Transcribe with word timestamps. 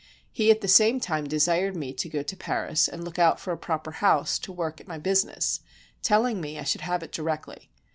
He 0.31 0.49
at 0.49 0.61
the 0.61 0.67
same 0.67 0.99
time 0.99 1.25
desired 1.25 1.75
me 1.75 1.93
to 1.93 2.09
go 2.09 2.23
to 2.23 2.35
Paris 2.35 2.87
and 2.87 3.03
look 3.03 3.19
out 3.19 3.39
for 3.39 3.53
a 3.53 3.57
proper 3.59 3.91
house 3.91 4.39
to 4.39 4.51
work 4.51 4.81
at 4.81 4.87
my 4.87 4.97
business, 4.97 5.59
telling 6.01 6.41
me 6.41 6.57
I 6.57 6.63
should 6.63 6.81
have 6.81 7.03
it 7.03 7.11
directly. 7.11 7.69